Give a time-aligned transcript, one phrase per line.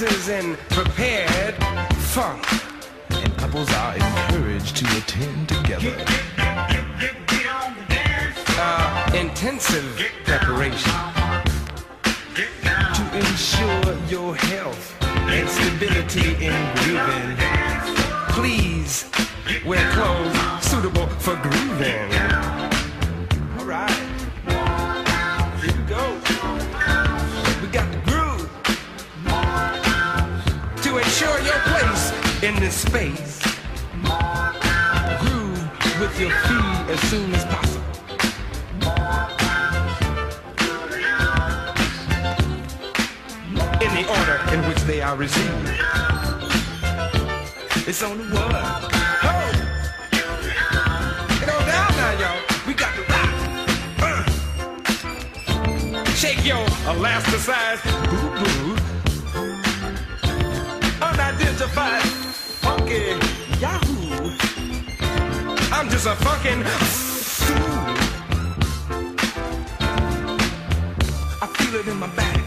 [0.00, 1.54] dances in prepared
[1.94, 2.42] funk,
[3.10, 5.94] and couples are encouraged to attend together.
[8.56, 10.92] Uh, intensive preparation.
[12.34, 17.36] To ensure your health and stability in grooving.
[18.30, 19.10] Please
[19.66, 22.19] wear clothes suitable for grooving.
[31.20, 32.12] secure your place
[32.42, 33.42] in this space.
[35.20, 35.60] Groove
[36.00, 37.84] with your feet as soon as possible.
[43.84, 45.68] In the order in which they are received.
[47.86, 48.54] It's on the word.
[49.20, 49.34] Ho!
[51.36, 52.40] It go down now, y'all.
[52.66, 53.32] We got to rock.
[54.00, 54.24] Uh.
[56.14, 58.59] Shake your elasticized boo-boo
[61.40, 63.16] unidentified funky
[63.60, 64.30] Yahoo.
[65.72, 67.56] I'm just a funkin' fool.
[71.42, 72.39] I feel it in my back.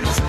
[0.00, 0.23] faces.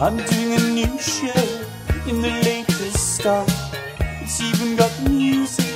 [0.00, 1.42] I'm doing a new show
[2.06, 3.44] in the latest style.
[4.22, 5.74] It's even got music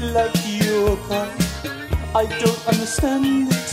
[0.00, 1.36] like your kind.
[2.16, 3.68] I don't understand it.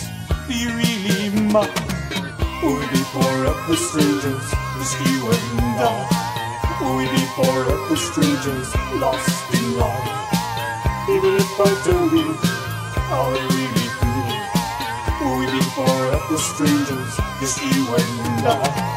[0.49, 1.71] Do you really mind?
[2.61, 4.43] Would we pour up the strangers,
[4.75, 5.87] just you and I?
[6.81, 8.67] Would we pour up the strangers,
[8.99, 10.03] lost in love?
[11.07, 12.33] Even if I tell you
[13.07, 14.43] how I really feel,
[15.39, 18.94] we pour up the strangers, just you and I?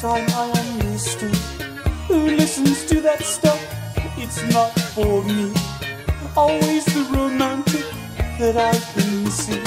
[0.00, 1.36] Time I understood.
[2.08, 3.60] Who listens to that stuff?
[4.16, 5.52] It's not for me.
[6.34, 7.84] Always the romantic
[8.38, 9.60] that I can see.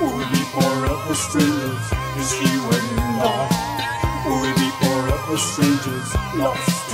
[0.00, 1.86] Would we pour up the strangers?
[2.14, 3.42] Just you and I.
[4.26, 6.14] Would we pour up the strangers?
[6.36, 6.89] Lost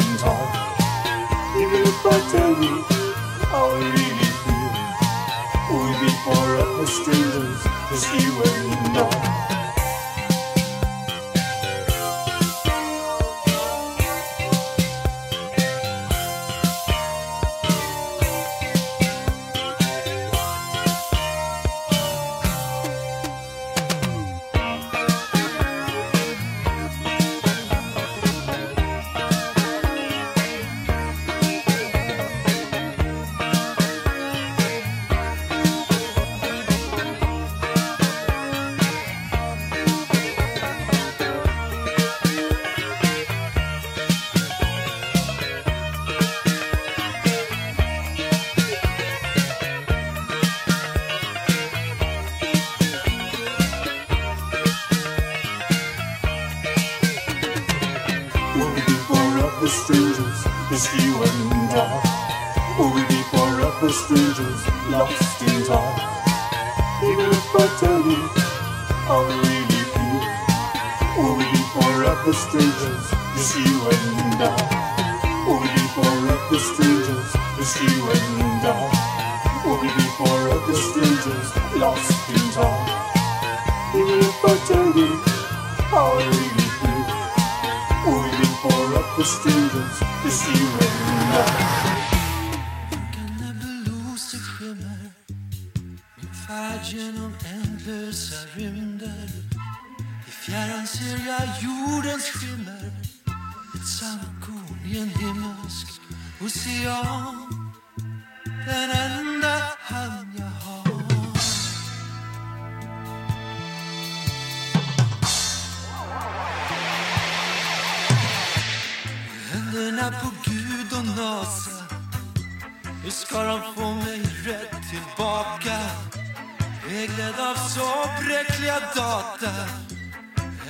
[126.96, 129.52] Vägledd av så bräckliga data.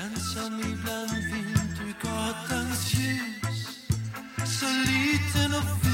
[0.02, 3.68] Ensam ibland vintergatans ljus.
[4.60, 5.85] Så liten och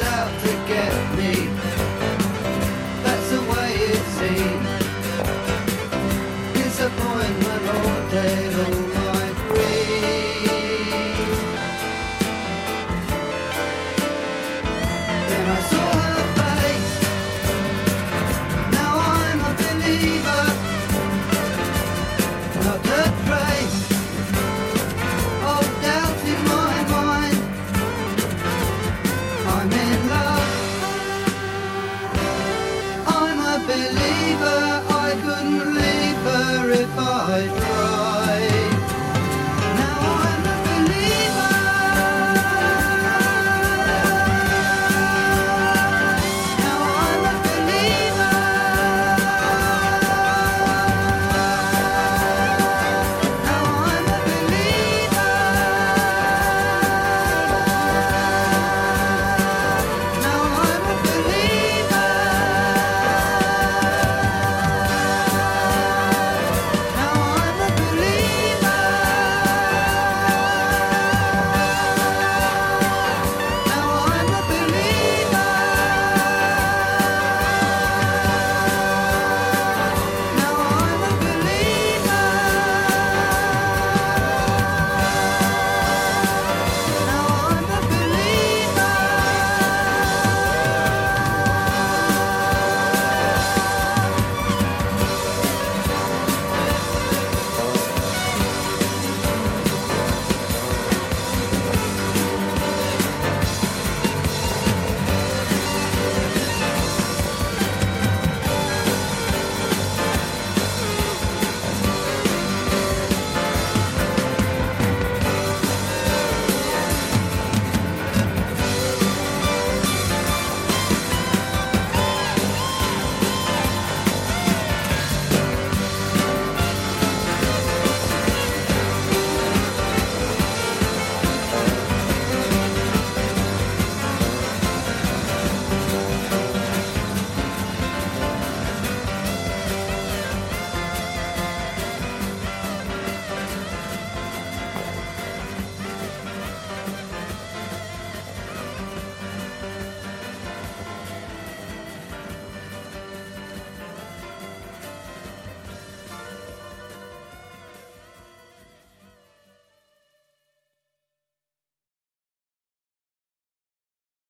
[0.00, 1.77] out to get me.